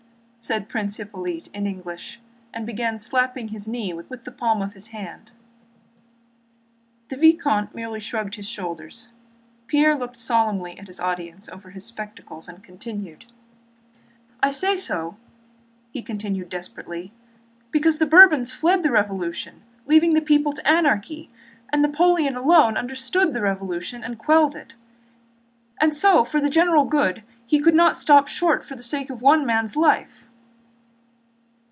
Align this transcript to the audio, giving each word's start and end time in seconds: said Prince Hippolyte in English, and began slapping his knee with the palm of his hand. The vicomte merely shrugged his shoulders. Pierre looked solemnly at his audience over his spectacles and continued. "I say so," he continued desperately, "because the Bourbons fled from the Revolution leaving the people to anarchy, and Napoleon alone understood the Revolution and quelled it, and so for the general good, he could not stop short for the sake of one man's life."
said 0.43 0.67
Prince 0.67 0.97
Hippolyte 0.97 1.49
in 1.53 1.67
English, 1.67 2.19
and 2.51 2.65
began 2.65 2.99
slapping 2.99 3.49
his 3.49 3.67
knee 3.67 3.93
with 3.93 4.23
the 4.23 4.31
palm 4.31 4.63
of 4.63 4.73
his 4.73 4.87
hand. 4.87 5.31
The 7.09 7.15
vicomte 7.15 7.75
merely 7.75 7.99
shrugged 7.99 8.33
his 8.35 8.49
shoulders. 8.49 9.09
Pierre 9.67 9.95
looked 9.95 10.17
solemnly 10.17 10.79
at 10.79 10.87
his 10.87 10.99
audience 10.99 11.47
over 11.47 11.69
his 11.69 11.85
spectacles 11.85 12.47
and 12.47 12.63
continued. 12.63 13.25
"I 14.41 14.49
say 14.49 14.75
so," 14.75 15.15
he 15.91 16.01
continued 16.01 16.49
desperately, 16.49 17.11
"because 17.69 17.99
the 17.99 18.07
Bourbons 18.07 18.51
fled 18.51 18.77
from 18.77 18.81
the 18.81 18.91
Revolution 18.91 19.61
leaving 19.85 20.13
the 20.15 20.21
people 20.21 20.53
to 20.53 20.67
anarchy, 20.67 21.29
and 21.71 21.83
Napoleon 21.83 22.35
alone 22.35 22.77
understood 22.77 23.33
the 23.33 23.41
Revolution 23.43 24.03
and 24.03 24.17
quelled 24.17 24.55
it, 24.55 24.73
and 25.79 25.95
so 25.95 26.23
for 26.25 26.41
the 26.41 26.49
general 26.49 26.85
good, 26.85 27.21
he 27.45 27.59
could 27.59 27.75
not 27.75 27.95
stop 27.95 28.27
short 28.27 28.65
for 28.65 28.75
the 28.75 28.81
sake 28.83 29.11
of 29.11 29.21
one 29.21 29.45
man's 29.45 29.75
life." 29.75 30.25